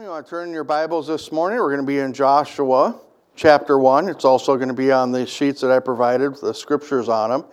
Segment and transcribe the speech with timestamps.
[0.00, 1.58] You want to turn your Bibles this morning.
[1.58, 2.98] We're going to be in Joshua
[3.36, 4.08] chapter 1.
[4.08, 7.44] It's also going to be on the sheets that I provided, the scriptures on them.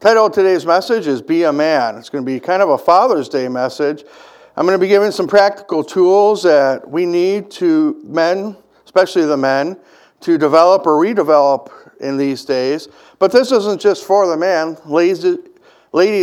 [0.00, 1.96] Title of today's message is Be a Man.
[1.96, 4.04] It's going to be kind of a Father's Day message.
[4.54, 9.38] I'm going to be giving some practical tools that we need to men, especially the
[9.38, 9.78] men,
[10.20, 12.88] to develop or redevelop in these days.
[13.18, 14.76] But this isn't just for the man.
[14.84, 15.24] Ladies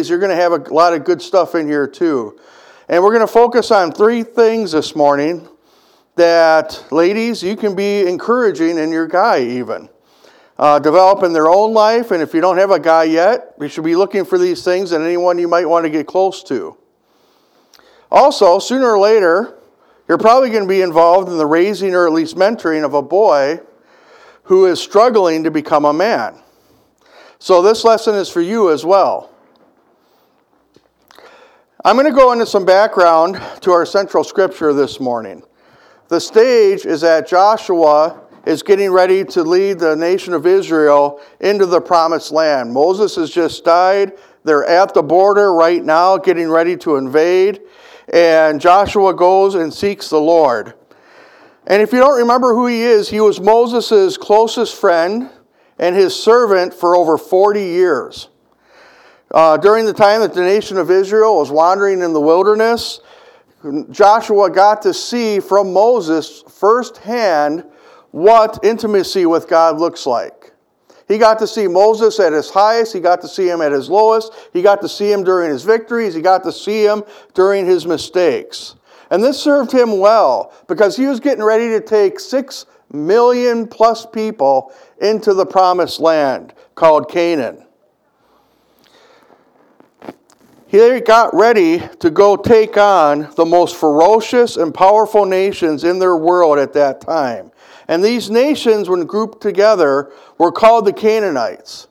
[0.10, 2.40] you're going to have a lot of good stuff in here too.
[2.88, 5.48] And we're going to focus on three things this morning
[6.16, 9.90] that, ladies, you can be encouraging in your guy even.
[10.58, 13.68] Uh, develop in their own life, and if you don't have a guy yet, you
[13.68, 16.78] should be looking for these things and anyone you might want to get close to.
[18.12, 19.58] Also, sooner or later,
[20.08, 23.02] you're probably going to be involved in the raising or at least mentoring of a
[23.02, 23.60] boy
[24.44, 26.38] who is struggling to become a man.
[27.40, 29.32] So, this lesson is for you as well.
[31.84, 35.42] I'm going to go into some background to our central scripture this morning.
[36.12, 41.66] The stage is that Joshua is getting ready to lead the nation of Israel into
[41.66, 42.74] the promised land.
[42.74, 44.12] Moses has just died.
[44.44, 47.62] They're at the border right now, getting ready to invade.
[48.14, 50.74] And Joshua goes and seeks the Lord.
[51.66, 55.30] And if you don't remember who he is, he was Moses' closest friend
[55.80, 58.28] and his servant for over 40 years.
[59.34, 63.00] Uh, during the time that the nation of Israel was wandering in the wilderness,
[63.90, 67.64] Joshua got to see from Moses firsthand
[68.12, 70.54] what intimacy with God looks like.
[71.08, 73.90] He got to see Moses at his highest, he got to see him at his
[73.90, 77.66] lowest, he got to see him during his victories, he got to see him during
[77.66, 78.76] his mistakes.
[79.10, 84.06] And this served him well because he was getting ready to take six million plus
[84.06, 87.66] people into the promised land called Canaan
[90.72, 96.16] he got ready to go take on the most ferocious and powerful nations in their
[96.16, 97.52] world at that time.
[97.90, 101.90] And these nations, when grouped together, were called the Canaanites.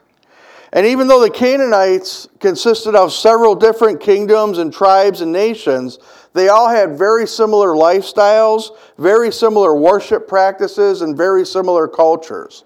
[0.72, 5.98] And even though the Canaanites consisted of several different kingdoms and tribes and nations,
[6.32, 12.64] they all had very similar lifestyles, very similar worship practices, and very similar cultures.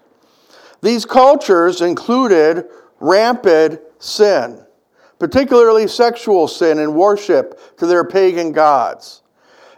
[0.81, 2.69] These cultures included
[3.01, 4.64] rampant sin
[5.19, 9.21] particularly sexual sin and worship to their pagan gods.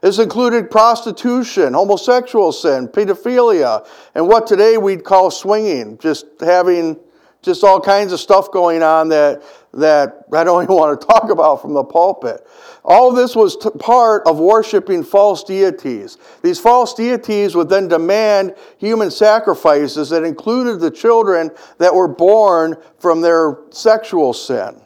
[0.01, 6.99] This included prostitution, homosexual sin, pedophilia, and what today we'd call swinging, just having
[7.41, 9.41] just all kinds of stuff going on that,
[9.73, 12.45] that I don't even want to talk about from the pulpit.
[12.83, 16.17] All this was t- part of worshiping false deities.
[16.43, 22.75] These false deities would then demand human sacrifices that included the children that were born
[22.99, 24.81] from their sexual sin.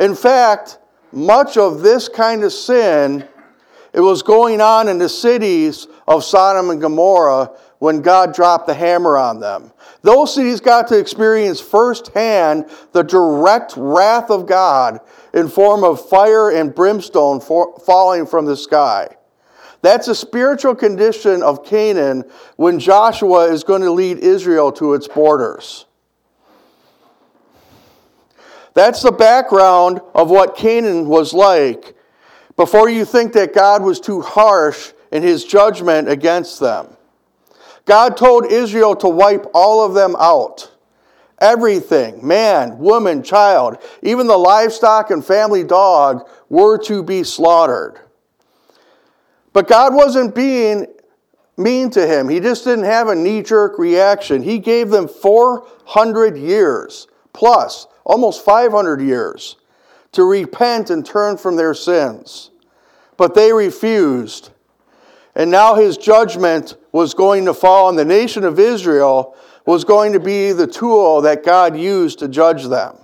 [0.00, 0.78] In fact,
[1.12, 3.28] much of this kind of sin
[3.92, 7.50] it was going on in the cities of Sodom and Gomorrah
[7.80, 9.72] when God dropped the hammer on them.
[10.02, 15.00] Those cities got to experience firsthand the direct wrath of God
[15.34, 19.08] in form of fire and brimstone for, falling from the sky.
[19.82, 22.24] That's a spiritual condition of Canaan
[22.56, 25.86] when Joshua is going to lead Israel to its borders.
[28.80, 31.94] That's the background of what Canaan was like
[32.56, 36.96] before you think that God was too harsh in his judgment against them.
[37.84, 40.74] God told Israel to wipe all of them out.
[41.42, 48.00] Everything, man, woman, child, even the livestock and family dog were to be slaughtered.
[49.52, 50.86] But God wasn't being
[51.58, 52.30] mean to him.
[52.30, 54.42] He just didn't have a knee jerk reaction.
[54.42, 59.56] He gave them 400 years plus almost 500 years,
[60.12, 62.50] to repent and turn from their sins.
[63.16, 64.50] But they refused.
[65.36, 70.12] And now his judgment was going to fall on the nation of Israel, was going
[70.12, 72.96] to be the tool that God used to judge them.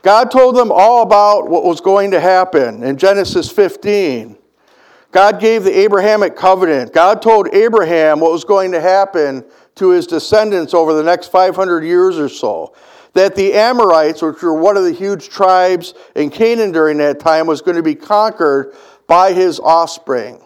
[0.00, 4.38] God told them all about what was going to happen in Genesis 15.
[5.12, 6.94] God gave the Abrahamic covenant.
[6.94, 9.44] God told Abraham what was going to happen
[9.76, 12.74] to his descendants over the next 500 years or so.
[13.14, 17.46] That the Amorites, which were one of the huge tribes in Canaan during that time,
[17.46, 18.74] was going to be conquered
[19.06, 20.40] by his offspring.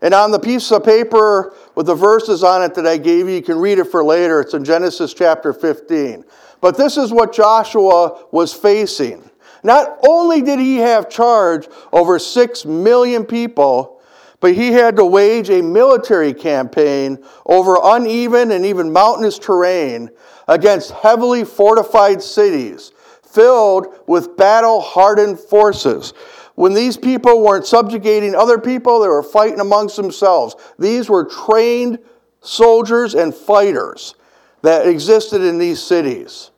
[0.00, 3.34] And on the piece of paper with the verses on it that I gave you,
[3.34, 4.40] you can read it for later.
[4.40, 6.24] It's in Genesis chapter 15.
[6.60, 9.28] But this is what Joshua was facing.
[9.62, 13.97] Not only did he have charge over six million people,
[14.40, 20.10] but he had to wage a military campaign over uneven and even mountainous terrain
[20.46, 22.92] against heavily fortified cities
[23.22, 26.12] filled with battle hardened forces.
[26.54, 30.56] when these people weren't subjugating other people, they were fighting amongst themselves.
[30.76, 32.00] These were trained
[32.40, 34.16] soldiers and fighters
[34.62, 36.50] that existed in these cities.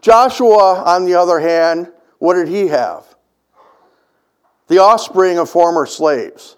[0.00, 3.04] Joshua, on the other hand, what did he have?
[4.66, 6.55] The offspring of former slaves.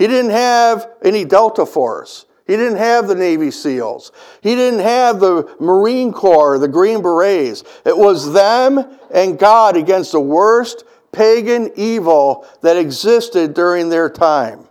[0.00, 2.24] He didn't have any Delta Force.
[2.46, 4.12] He didn't have the Navy SEALs.
[4.40, 7.64] He didn't have the Marine Corps, the Green Berets.
[7.84, 14.66] It was them and God against the worst pagan evil that existed during their time.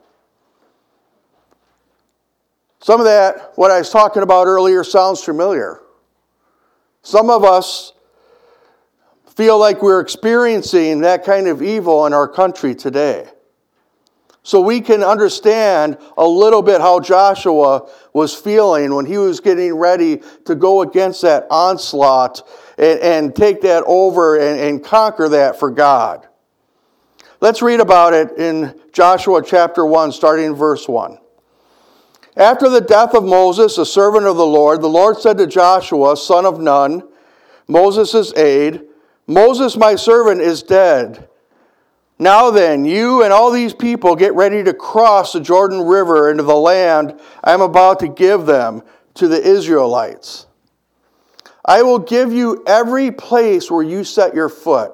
[2.79, 5.79] Some of that, what I was talking about earlier, sounds familiar.
[7.03, 7.93] Some of us
[9.35, 13.27] feel like we're experiencing that kind of evil in our country today.
[14.43, 19.75] So we can understand a little bit how Joshua was feeling when he was getting
[19.75, 22.47] ready to go against that onslaught
[22.77, 26.27] and, and take that over and, and conquer that for God.
[27.41, 31.17] Let's read about it in Joshua chapter 1, starting in verse 1.
[32.35, 36.17] After the death of Moses, a servant of the Lord, the Lord said to Joshua,
[36.17, 37.03] son of Nun,
[37.67, 38.81] Moses' aide,
[39.27, 41.28] Moses, my servant, is dead.
[42.21, 46.43] Now then, you and all these people get ready to cross the Jordan River into
[46.43, 48.83] the land I am about to give them
[49.15, 50.45] to the Israelites.
[51.63, 54.93] I will give you every place where you set your foot,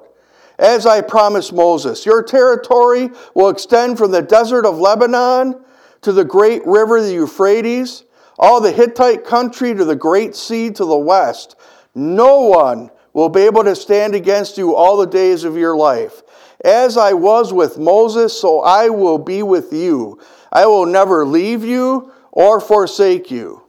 [0.58, 2.06] as I promised Moses.
[2.06, 5.64] Your territory will extend from the desert of Lebanon
[6.02, 8.04] to the great river, the Euphrates,
[8.38, 11.56] all the Hittite country to the great sea to the west.
[11.94, 16.22] No one will be able to stand against you all the days of your life.
[16.66, 20.18] As I was with Moses, so I will be with you.
[20.50, 23.62] I will never leave you or forsake you.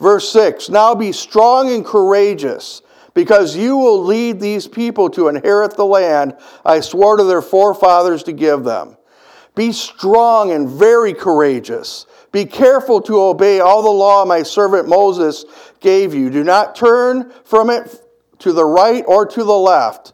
[0.00, 2.82] Verse 6 Now be strong and courageous,
[3.14, 8.24] because you will lead these people to inherit the land I swore to their forefathers
[8.24, 8.96] to give them.
[9.54, 12.06] Be strong and very courageous.
[12.32, 15.44] Be careful to obey all the law my servant Moses
[15.78, 16.28] gave you.
[16.28, 18.04] Do not turn from it
[18.40, 20.13] to the right or to the left,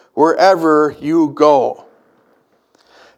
[0.13, 1.85] wherever you go.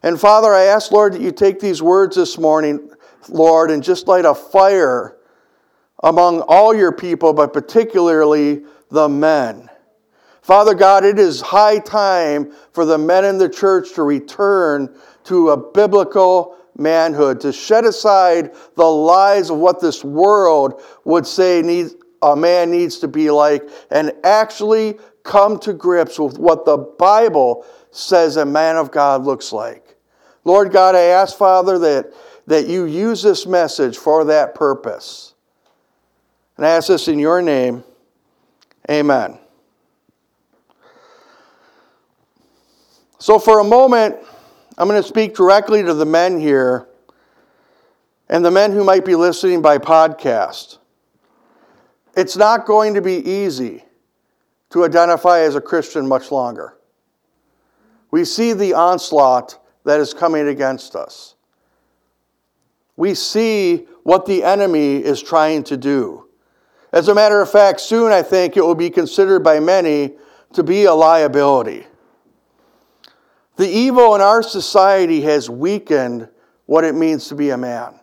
[0.02, 2.90] And Father, I ask, Lord, that you take these words this morning,
[3.28, 5.16] Lord, and just light a fire
[6.02, 9.70] among all your people, but particularly the men.
[10.42, 14.94] Father God, it is high time for the men in the church to return
[15.24, 21.62] to a biblical manhood, to shed aside the lies of what this world would say
[21.62, 26.76] needs, a man needs to be like, and actually come to grips with what the
[26.76, 29.96] Bible says a man of God looks like.
[30.44, 32.12] Lord God, I ask, Father, that,
[32.46, 35.34] that you use this message for that purpose.
[36.56, 37.82] And I ask this in your name.
[38.88, 39.38] Amen.
[43.18, 44.16] So, for a moment,
[44.76, 46.86] I'm going to speak directly to the men here
[48.28, 50.76] and the men who might be listening by podcast.
[52.14, 53.84] It's not going to be easy
[54.74, 56.76] to identify as a Christian much longer.
[58.10, 61.36] We see the onslaught that is coming against us.
[62.96, 66.26] We see what the enemy is trying to do.
[66.92, 70.14] As a matter of fact, soon I think it will be considered by many
[70.54, 71.86] to be a liability.
[73.54, 76.28] The evil in our society has weakened
[76.66, 78.00] what it means to be a man.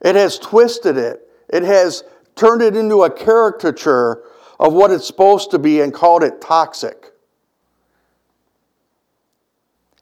[0.00, 1.28] It has twisted it.
[1.50, 2.02] It has
[2.34, 4.22] turned it into a caricature
[4.62, 7.12] of what it's supposed to be and called it toxic.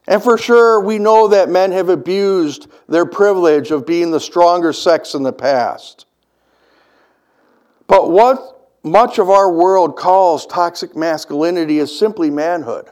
[0.06, 4.74] And for sure, we know that men have abused their privilege of being the stronger
[4.74, 6.04] sex in the past.
[7.86, 12.90] But what much of our world calls toxic masculinity is simply manhood.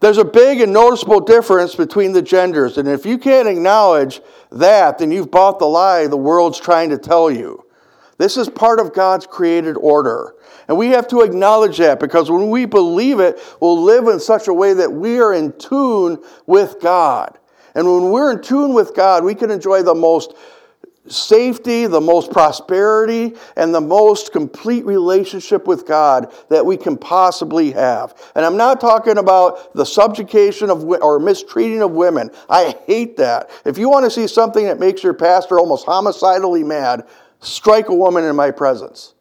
[0.00, 4.20] There's a big and noticeable difference between the genders, and if you can't acknowledge
[4.52, 7.65] that, then you've bought the lie the world's trying to tell you.
[8.18, 10.34] This is part of God's created order.
[10.68, 14.48] And we have to acknowledge that because when we believe it, we'll live in such
[14.48, 17.38] a way that we are in tune with God.
[17.74, 20.34] And when we're in tune with God, we can enjoy the most
[21.08, 27.72] safety, the most prosperity, and the most complete relationship with God that we can possibly
[27.72, 28.14] have.
[28.34, 32.30] And I'm not talking about the subjugation of or mistreating of women.
[32.48, 33.50] I hate that.
[33.64, 37.06] If you want to see something that makes your pastor almost homicidally mad,
[37.46, 39.14] strike a woman in my presence.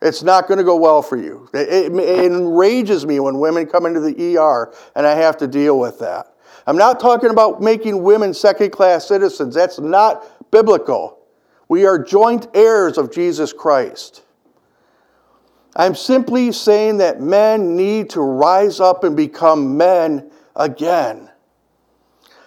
[0.00, 1.48] It's not going to go well for you.
[1.52, 5.48] It, it, it enrages me when women come into the ER and I have to
[5.48, 6.34] deal with that.
[6.66, 9.54] I'm not talking about making women second class citizens.
[9.54, 11.18] That's not biblical.
[11.68, 14.22] We are joint heirs of Jesus Christ.
[15.74, 21.30] I'm simply saying that men need to rise up and become men again.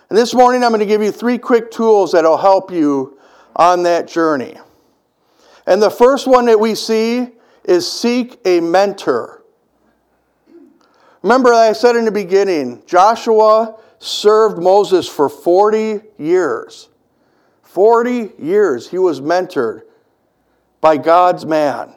[0.09, 3.17] And this morning, I'm going to give you three quick tools that will help you
[3.55, 4.57] on that journey.
[5.65, 7.29] And the first one that we see
[7.63, 9.43] is seek a mentor.
[11.21, 16.89] Remember, I said in the beginning, Joshua served Moses for 40 years.
[17.63, 19.83] 40 years he was mentored
[20.81, 21.93] by God's man.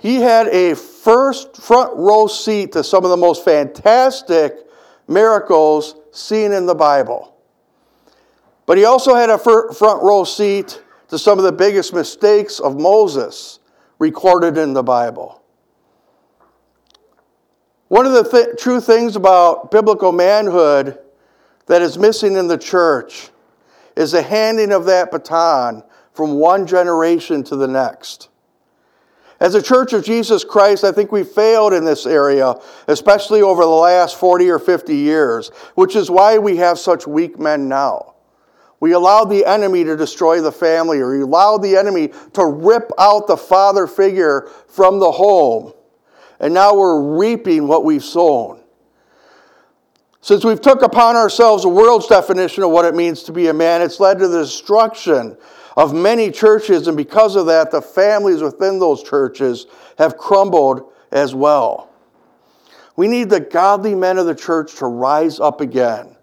[0.00, 4.54] He had a first front row seat to some of the most fantastic
[5.08, 7.34] miracles seen in the Bible.
[8.64, 12.78] But he also had a front row seat to some of the biggest mistakes of
[12.78, 13.60] Moses
[13.98, 15.42] recorded in the Bible.
[17.88, 20.98] One of the th- true things about biblical manhood
[21.66, 23.30] that is missing in the church
[23.96, 28.28] is the handing of that baton from one generation to the next.
[29.40, 32.56] As a church of Jesus Christ, I think we failed in this area,
[32.88, 37.38] especially over the last 40 or 50 years, which is why we have such weak
[37.38, 38.14] men now.
[38.80, 42.90] We allowed the enemy to destroy the family, or we allowed the enemy to rip
[42.98, 45.72] out the father figure from the home
[46.40, 48.60] and now we're reaping what we've sown.
[50.20, 53.54] Since we've took upon ourselves the world's definition of what it means to be a
[53.54, 55.36] man, it's led to the destruction
[55.76, 59.66] of many churches, and because of that, the families within those churches
[59.96, 61.90] have crumbled as well.
[62.96, 66.16] We need the godly men of the church to rise up again,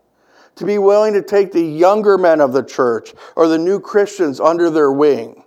[0.55, 4.39] to be willing to take the younger men of the church or the new Christians
[4.39, 5.43] under their wing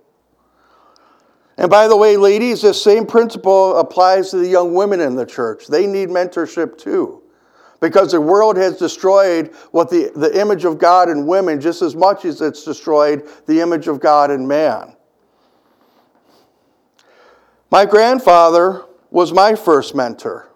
[1.59, 5.25] and by the way, ladies, this same principle applies to the young women in the
[5.25, 5.67] church.
[5.67, 7.21] They need mentorship too.
[7.81, 11.97] Because the world has destroyed what the, the image of God in women just as
[11.97, 14.95] much as it's destroyed the image of God in man.
[17.69, 20.49] My grandfather was my first mentor.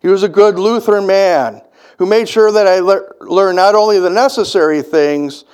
[0.00, 1.62] He was a good Lutheran man
[2.02, 5.44] who made sure that I le- learned not only the necessary things,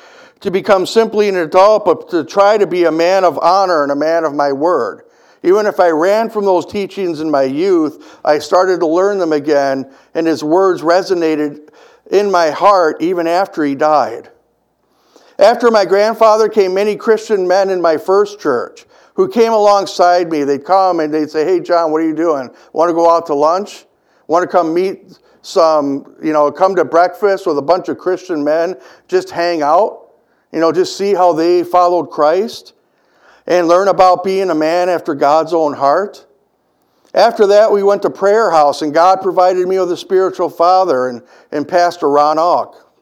[0.41, 3.93] to become simply an adult, but to try to be a man of honor and
[3.93, 5.03] a man of my word.
[5.43, 9.35] Even if I ran from those teachings in my youth, I started to learn them
[9.35, 11.69] again, and his words resonated
[12.11, 14.31] in my heart even after he died.
[15.39, 20.45] After my grandfather came many Christian men in my first church who came alongside me.
[20.45, 22.49] They'd come and they'd say, Hey, John, what are you doing?
[22.73, 23.85] Want to go out to lunch?
[24.29, 28.43] Want to come meet some, you know, come to breakfast with a bunch of Christian
[28.45, 28.77] men,
[29.07, 30.09] just hang out?
[30.53, 32.73] You know, just see how they followed Christ
[33.47, 36.27] and learn about being a man after God's own heart.
[37.15, 41.09] After that, we went to prayer house, and God provided me with a spiritual father
[41.09, 42.93] and, and Pastor Ron Auk.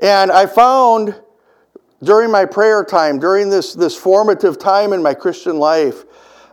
[0.00, 1.20] And I found
[2.02, 6.04] during my prayer time, during this, this formative time in my Christian life,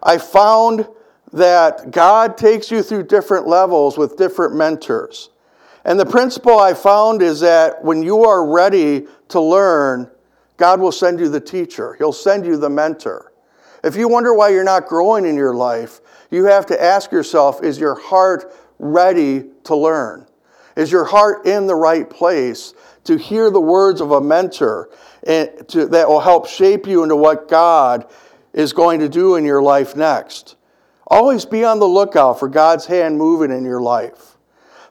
[0.01, 0.87] I found
[1.33, 5.29] that God takes you through different levels with different mentors.
[5.85, 10.09] And the principle I found is that when you are ready to learn,
[10.57, 13.31] God will send you the teacher, He'll send you the mentor.
[13.83, 17.63] If you wonder why you're not growing in your life, you have to ask yourself
[17.63, 20.25] is your heart ready to learn?
[20.75, 22.73] Is your heart in the right place
[23.05, 24.89] to hear the words of a mentor
[25.25, 28.09] and to, that will help shape you into what God
[28.53, 30.55] is going to do in your life next?
[31.09, 34.37] Always be on the lookout for God's hand moving in your life.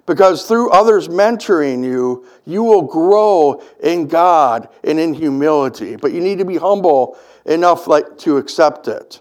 [0.04, 5.96] Because through others mentoring you, you will grow in God and in humility.
[5.96, 9.20] But you need to be humble enough like, to accept it.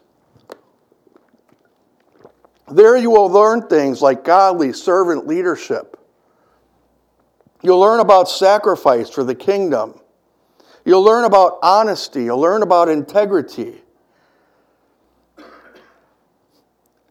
[2.70, 6.00] There you will learn things like godly servant leadership.
[7.62, 10.00] You'll learn about sacrifice for the kingdom.
[10.86, 12.24] You'll learn about honesty.
[12.26, 13.82] You'll learn about integrity.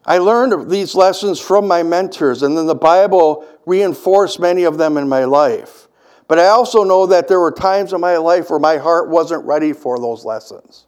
[0.07, 4.97] I learned these lessons from my mentors, and then the Bible reinforced many of them
[4.97, 5.89] in my life.
[6.29, 9.45] But I also know that there were times in my life where my heart wasn't
[9.45, 10.87] ready for those lessons.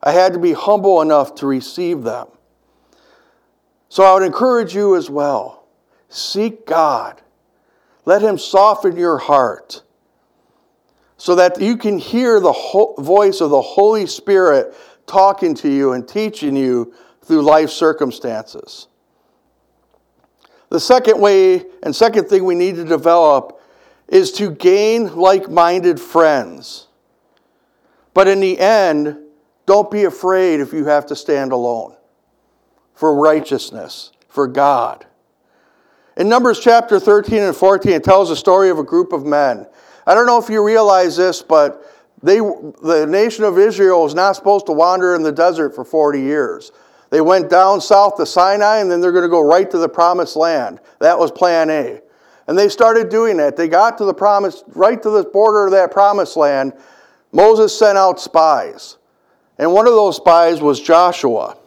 [0.00, 2.28] I had to be humble enough to receive them.
[3.88, 5.64] So I would encourage you as well
[6.08, 7.22] seek God,
[8.04, 9.82] let Him soften your heart
[11.16, 12.52] so that you can hear the
[12.98, 14.74] voice of the Holy Spirit
[15.06, 16.92] talking to you and teaching you
[17.32, 18.88] through life circumstances.
[20.68, 23.58] The second way and second thing we need to develop
[24.06, 26.88] is to gain like minded friends.
[28.12, 29.16] But in the end,
[29.64, 31.96] don't be afraid if you have to stand alone
[32.92, 35.06] for righteousness, for God.
[36.18, 39.66] In Numbers chapter 13 and 14, it tells the story of a group of men.
[40.06, 41.82] I don't know if you realize this, but
[42.22, 46.20] they, the nation of Israel was not supposed to wander in the desert for 40
[46.20, 46.72] years.
[47.12, 49.88] They went down south to Sinai and then they're going to go right to the
[49.88, 50.80] promised land.
[50.98, 52.00] That was plan A.
[52.46, 53.54] And they started doing that.
[53.54, 56.72] They got to the promise, right to the border of that promised land.
[57.30, 58.96] Moses sent out spies.
[59.58, 61.58] And one of those spies was Joshua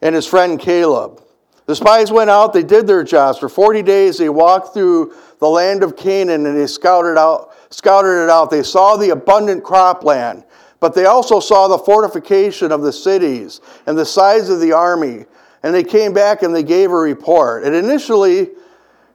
[0.00, 1.22] and his friend Caleb.
[1.66, 3.38] The spies went out, they did their jobs.
[3.38, 8.24] For 40 days, they walked through the land of Canaan and they scouted, out, scouted
[8.24, 8.50] it out.
[8.50, 10.44] They saw the abundant cropland.
[10.80, 15.26] But they also saw the fortification of the cities and the size of the army.
[15.62, 17.64] And they came back and they gave a report.
[17.64, 18.48] And initially,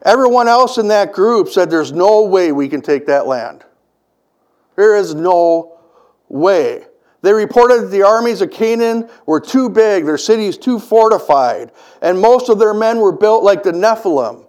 [0.03, 3.63] everyone else in that group said, There's no way we can take that land.
[4.75, 5.79] There is no
[6.29, 6.85] way.
[7.23, 11.71] They reported that the armies of Canaan were too big, their cities too fortified,
[12.03, 14.45] and most of their men were built like the Nephilim,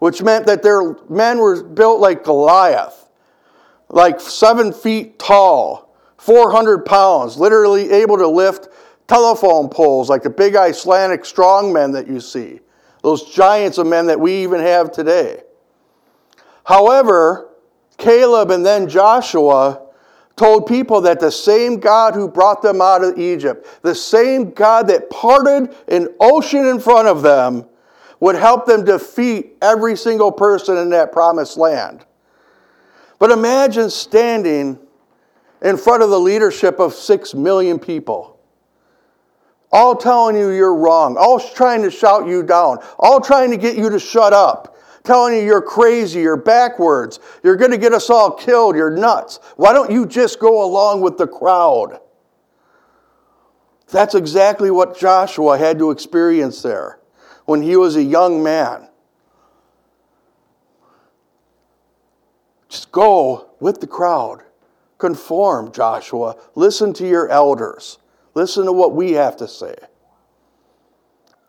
[0.00, 3.08] which meant that their men were built like Goliath,
[3.88, 5.85] like seven feet tall
[6.18, 8.68] 400 pounds, literally able to lift
[9.06, 12.60] telephone poles like the big Icelandic strongmen that you see,
[13.02, 15.42] those giants of men that we even have today.
[16.64, 17.50] However,
[17.98, 19.82] Caleb and then Joshua
[20.34, 24.88] told people that the same God who brought them out of Egypt, the same God
[24.88, 27.66] that parted an ocean in front of them,
[28.20, 32.04] would help them defeat every single person in that promised land.
[33.18, 34.78] But imagine standing
[35.66, 38.38] in front of the leadership of six million people.
[39.72, 43.76] All telling you you're wrong, all trying to shout you down, all trying to get
[43.76, 48.08] you to shut up, telling you you're crazy, you're backwards, you're going to get us
[48.10, 49.40] all killed, you're nuts.
[49.56, 51.98] Why don't you just go along with the crowd?
[53.90, 57.00] That's exactly what Joshua had to experience there
[57.44, 58.88] when he was a young man.
[62.68, 64.45] Just go with the crowd.
[64.98, 66.36] Conform, Joshua.
[66.54, 67.98] Listen to your elders.
[68.34, 69.74] Listen to what we have to say.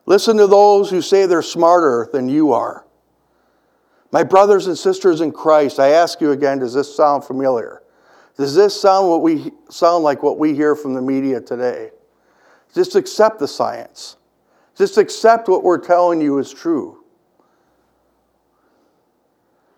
[0.05, 2.85] Listen to those who say they're smarter than you are.
[4.11, 7.83] My brothers and sisters in Christ, I ask you again, does this sound familiar?
[8.37, 11.91] Does this sound what we sound like what we hear from the media today?
[12.73, 14.15] Just accept the science.
[14.75, 17.03] Just accept what we're telling you is true.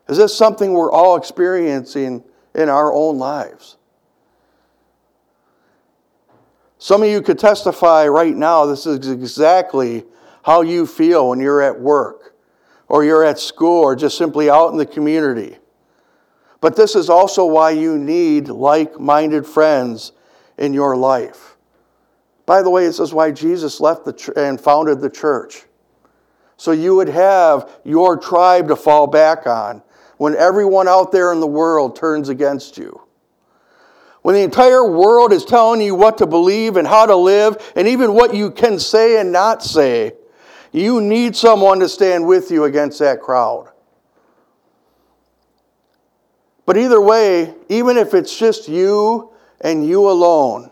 [0.09, 2.23] Is this something we're all experiencing
[2.59, 3.77] in our own lives.
[6.77, 10.05] Some of you could testify right now this is exactly
[10.43, 12.35] how you feel when you're at work
[12.87, 15.57] or you're at school or just simply out in the community.
[16.61, 20.13] But this is also why you need like minded friends
[20.57, 21.57] in your life.
[22.45, 25.63] By the way, this is why Jesus left the ch- and founded the church.
[26.57, 29.81] So you would have your tribe to fall back on
[30.19, 33.01] when everyone out there in the world turns against you.
[34.21, 37.87] When the entire world is telling you what to believe and how to live, and
[37.87, 40.11] even what you can say and not say,
[40.73, 43.71] you need someone to stand with you against that crowd.
[46.65, 50.69] But either way, even if it's just you and you alone,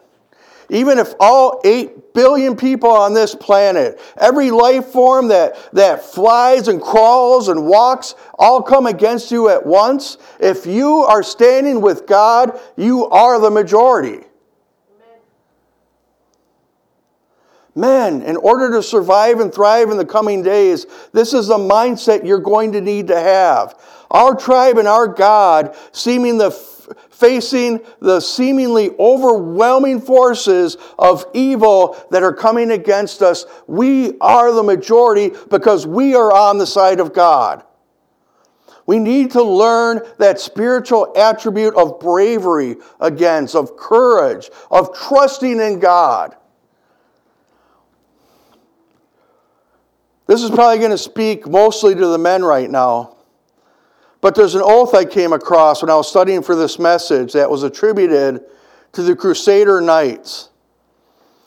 [0.69, 6.67] even if all 8 billion people on this planet, every life form that, that flies
[6.67, 12.05] and crawls and walks, all come against you at once, if you are standing with
[12.05, 14.25] God, you are the majority.
[17.77, 22.25] Men, in order to survive and thrive in the coming days, this is the mindset
[22.25, 23.79] you're going to need to have.
[24.09, 26.49] Our tribe and our God, seeming the
[27.09, 34.63] facing the seemingly overwhelming forces of evil that are coming against us, we are the
[34.63, 37.63] majority because we are on the side of God.
[38.85, 45.79] We need to learn that spiritual attribute of bravery against, of courage, of trusting in
[45.79, 46.37] God.
[50.25, 53.16] This is probably going to speak mostly to the men right now.
[54.21, 57.49] But there's an oath I came across when I was studying for this message that
[57.49, 58.41] was attributed
[58.93, 60.49] to the Crusader Knights.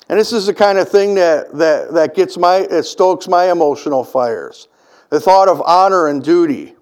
[0.08, 3.50] And this is the kind of thing that, that, that gets my, it stokes my
[3.50, 4.68] emotional fires.
[5.08, 6.74] The thought of honor and duty.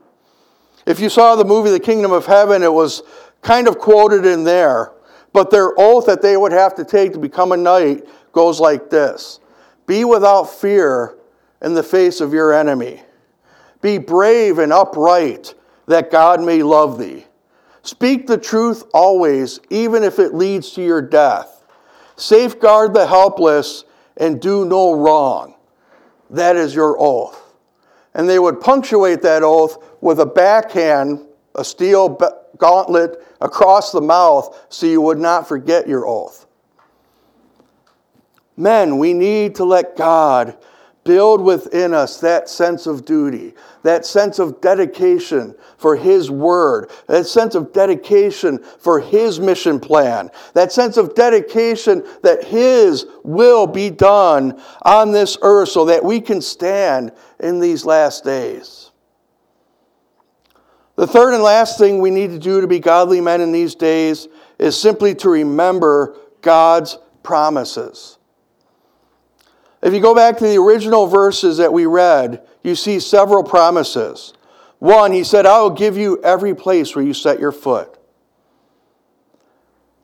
[0.87, 3.03] If you saw the movie The Kingdom of Heaven, it was
[3.43, 4.93] kind of quoted in there.
[5.33, 8.91] But their oath that they would have to take to become a knight goes like
[8.91, 9.41] this
[9.87, 11.17] Be without fear
[11.63, 13.03] in the face of your enemy.
[13.81, 15.55] Be brave and upright,
[15.89, 17.27] that God may love thee.
[17.83, 21.65] Speak the truth always, even if it leads to your death.
[22.17, 23.85] Safeguard the helpless
[24.17, 25.55] and do no wrong.
[26.31, 27.55] That is your oath.
[28.15, 31.25] And they would punctuate that oath with a backhand,
[31.55, 32.19] a steel
[32.59, 36.47] gauntlet across the mouth, so you would not forget your oath.
[38.57, 40.59] Men, we need to let God
[41.09, 47.27] build within us that sense of duty, that sense of dedication for His Word, that
[47.27, 53.89] sense of dedication for His mission plan, that sense of dedication that His will be
[53.89, 58.91] done on this earth so that we can stand in these last days.
[60.97, 63.75] The third and last thing we need to do to be godly men in these
[63.75, 68.18] days is simply to remember God's promises.
[69.81, 74.35] If you go back to the original verses that we read, you see several promises.
[74.79, 77.99] One, he said, I will give you every place where you set your foot.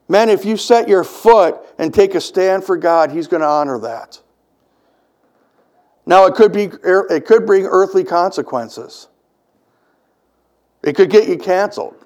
[0.09, 3.49] Men, if you set your foot and take a stand for God, he's going to
[3.49, 4.21] honor that.
[6.07, 9.09] Now, it could, be, it could bring earthly consequences.
[10.83, 11.97] It could get you canceled.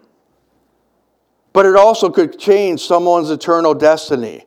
[1.53, 4.45] But it also could change someone's eternal destiny.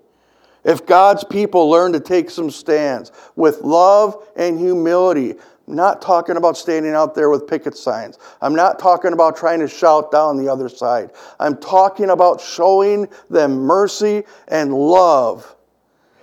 [0.64, 5.36] If God's people learn to take some stands with love and humility,
[5.68, 8.20] I'm not talking about standing out there with picket signs.
[8.42, 11.12] I'm not talking about trying to shout down the other side.
[11.40, 15.56] I'm talking about showing them mercy and love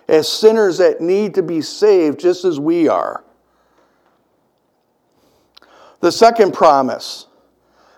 [0.09, 3.25] as sinners that need to be saved just as we are.
[6.01, 7.27] The second promise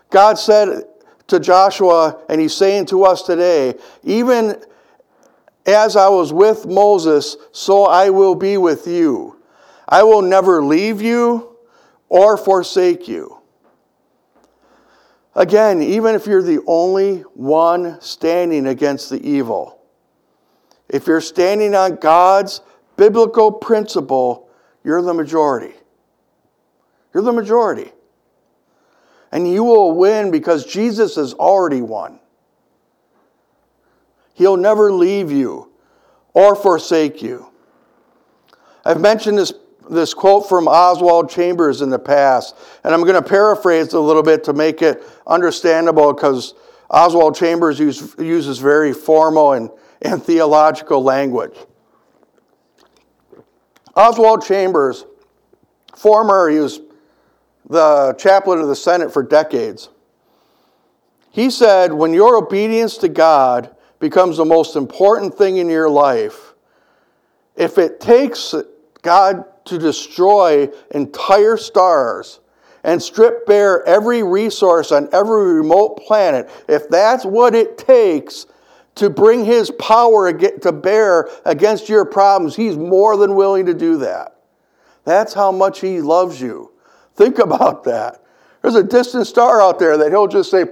[0.09, 0.85] God said
[1.27, 4.61] to Joshua, and He's saying to us today, even
[5.65, 9.41] as I was with Moses, so I will be with you.
[9.87, 11.57] I will never leave you
[12.09, 13.37] or forsake you.
[15.35, 19.79] Again, even if you're the only one standing against the evil,
[20.89, 22.61] if you're standing on God's
[22.97, 24.49] biblical principle,
[24.83, 25.73] you're the majority.
[27.13, 27.91] You're the majority.
[29.31, 32.19] And you will win because Jesus has already won.
[34.33, 35.71] He'll never leave you
[36.33, 37.47] or forsake you.
[38.85, 39.53] I've mentioned this,
[39.89, 44.23] this quote from Oswald Chambers in the past, and I'm going to paraphrase a little
[44.23, 46.55] bit to make it understandable because
[46.89, 49.69] Oswald Chambers use, uses very formal and,
[50.01, 51.55] and theological language.
[53.95, 55.05] Oswald Chambers,
[55.95, 56.81] former, he was
[57.69, 59.89] the chaplain of the Senate for decades.
[61.29, 66.53] He said, When your obedience to God becomes the most important thing in your life,
[67.55, 68.53] if it takes
[69.01, 72.39] God to destroy entire stars
[72.83, 78.47] and strip bare every resource on every remote planet, if that's what it takes
[78.95, 83.97] to bring his power to bear against your problems, he's more than willing to do
[83.97, 84.35] that.
[85.05, 86.71] That's how much he loves you.
[87.15, 88.23] Think about that.
[88.61, 90.65] There's a distant star out there that he'll just say,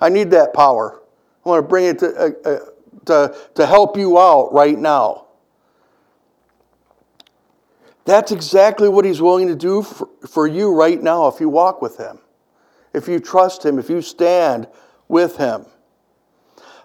[0.00, 1.02] I need that power.
[1.46, 2.58] I want to bring it to, uh, uh,
[3.04, 5.26] to, to help you out right now.
[8.04, 11.80] That's exactly what he's willing to do for, for you right now if you walk
[11.80, 12.18] with him,
[12.92, 14.66] if you trust him, if you stand
[15.06, 15.66] with him.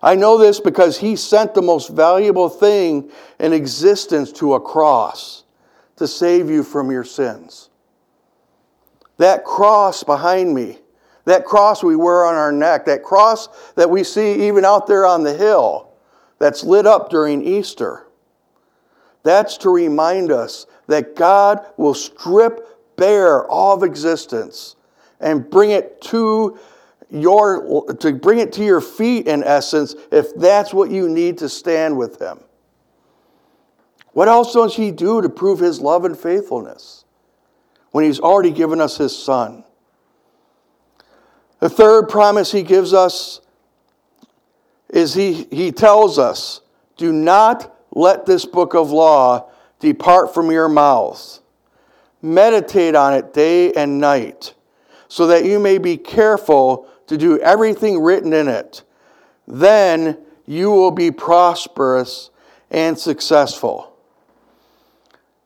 [0.04, 5.43] I know this because he sent the most valuable thing in existence to a cross
[5.95, 7.69] to save you from your sins.
[9.17, 10.81] That cross behind me
[11.26, 15.06] that cross we wear on our neck, that cross that we see even out there
[15.06, 15.94] on the hill
[16.40, 18.08] that's lit up during Easter.
[19.24, 24.76] That's to remind us that God will strip bare all of existence
[25.20, 26.58] and bring it to
[27.12, 31.50] your to bring it to your feet in essence if that's what you need to
[31.50, 32.40] stand with him.
[34.14, 37.06] What else does he do to prove his love and faithfulness
[37.92, 39.64] when he's already given us his son?
[41.62, 43.39] The third promise he gives us
[44.89, 46.62] is he, he tells us,
[46.97, 51.41] Do not let this book of law depart from your mouths.
[52.21, 54.56] Meditate on it day and night,
[55.08, 58.84] so that you may be careful to do everything written in it.
[59.47, 62.32] Then you will be prosperous
[62.71, 63.95] and successful.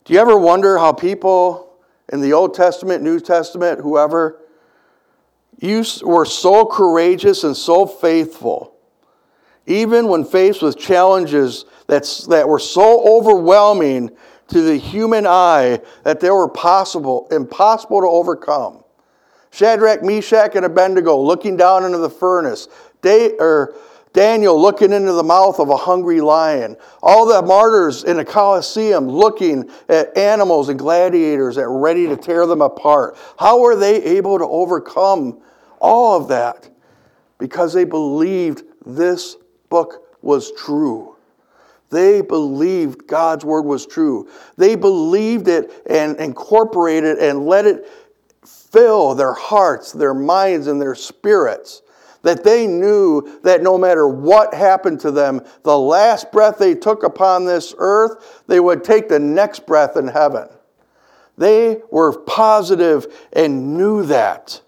[0.05, 1.73] Do you ever wonder how people
[2.09, 4.39] in the Old Testament, New Testament, whoever,
[5.59, 8.75] You were so courageous and so faithful.
[9.67, 14.11] Even when faced with challenges that's, that were so overwhelming
[14.47, 18.83] to the human eye that they were possible, impossible to overcome.
[19.51, 22.67] Shadrach, Meshach, and Abednego looking down into the furnace.
[23.01, 23.75] They, or
[24.15, 26.77] Daniel looking into the mouth of a hungry lion.
[27.03, 32.47] All the martyrs in the Colosseum looking at animals and gladiators that ready to tear
[32.47, 33.17] them apart.
[33.37, 35.41] How were they able to overcome
[35.79, 36.69] all of that?
[37.39, 39.35] Because they believed this
[39.67, 41.17] book was true.
[41.89, 44.29] They believed God's word was true.
[44.55, 47.85] They believed it and incorporated it and let it
[48.45, 51.81] fill their hearts, their minds, and their spirits.
[52.25, 57.03] That they knew that no matter what happened to them, the last breath they took
[57.03, 60.47] upon this earth, they would take the next breath in heaven.
[61.37, 64.59] They were positive and knew that.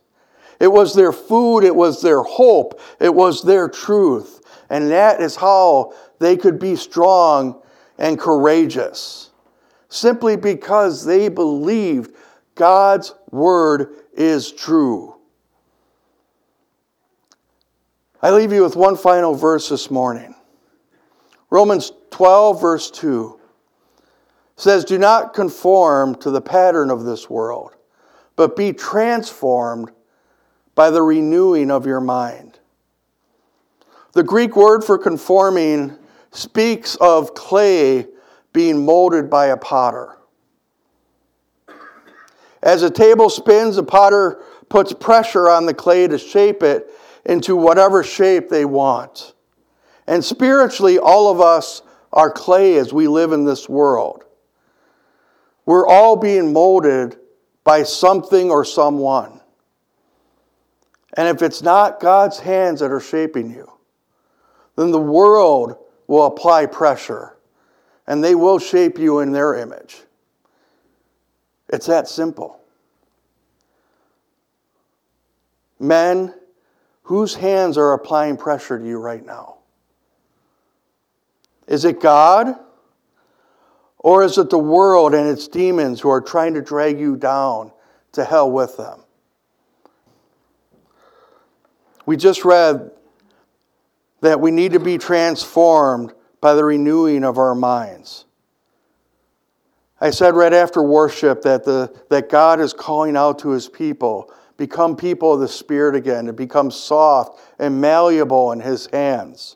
[0.59, 4.39] It was their food, it was their hope, it was their truth.
[4.69, 7.59] And that is how they could be strong
[7.97, 9.31] and courageous.
[9.89, 12.15] Simply because they believed
[12.53, 15.16] God's word is true.
[18.21, 20.33] I leave you with one final verse this morning.
[21.49, 23.39] Romans 12, verse 2
[24.55, 27.75] says, Do not conform to the pattern of this world,
[28.35, 29.91] but be transformed
[30.73, 32.59] by the renewing of your mind.
[34.13, 35.95] The Greek word for conforming
[36.31, 38.07] speaks of clay
[38.51, 40.17] being molded by a potter.
[42.63, 46.89] As a table spins, the potter puts pressure on the clay to shape it
[47.27, 49.33] into whatever shape they want.
[50.07, 54.23] And spiritually, all of us are clay as we live in this world.
[55.65, 57.17] We're all being molded
[57.65, 59.41] by something or someone.
[61.17, 63.69] And if it's not God's hands that are shaping you,
[64.77, 65.75] then the world
[66.07, 67.37] will apply pressure
[68.05, 70.03] and they will shape you in their image.
[71.67, 72.61] It's that simple.
[75.79, 76.33] Men,
[77.07, 79.59] whose hands are applying pressure to you right now?
[81.65, 82.53] Is it God?
[83.99, 87.71] Or is it the world and its demons who are trying to drag you down
[88.11, 88.99] to hell with them?
[92.05, 92.91] We just read
[94.19, 98.25] that we need to be transformed by the renewing of our minds.
[100.01, 104.29] I said right after worship that, the, that God is calling out to his people
[104.57, 109.55] become people of the Spirit again, to become soft and malleable in his hands.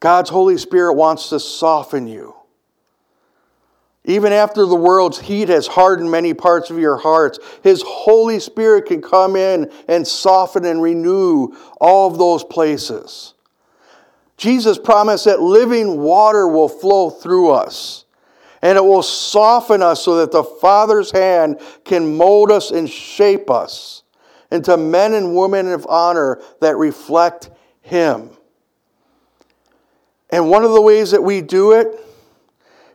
[0.00, 2.34] God's Holy Spirit wants to soften you.
[4.04, 8.84] Even after the world's heat has hardened many parts of your hearts, His Holy Spirit
[8.84, 13.32] can come in and soften and renew all of those places.
[14.36, 18.03] Jesus promised that living water will flow through us
[18.64, 23.50] and it will soften us so that the Father's hand can mold us and shape
[23.50, 24.04] us
[24.50, 27.50] into men and women of honor that reflect
[27.82, 28.30] Him.
[30.30, 32.00] And one of the ways that we do it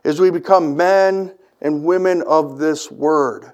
[0.02, 3.52] is we become men and women of this word.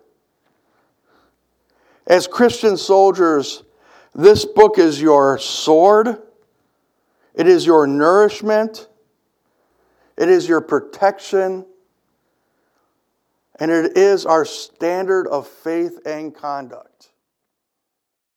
[2.06, 3.62] As Christian soldiers,
[4.14, 6.22] this book is your sword,
[7.34, 8.88] it is your nourishment,
[10.16, 11.66] it is your protection,
[13.58, 17.05] and it is our standard of faith and conduct.